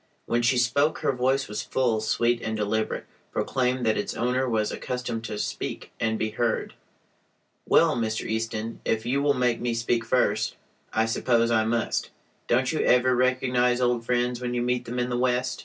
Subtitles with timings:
[0.25, 5.23] When she spoke her voice, full, sweet, and deliberate, proclaimed that its owner was accustomed
[5.25, 6.73] to speak and be heard.
[7.67, 8.25] "Well, Mr.
[8.27, 10.55] Easton, if you will make me speak first,
[10.91, 12.09] I suppose I must.
[12.47, 15.59] Don't you ever recognize old friends when you meet them in the West?"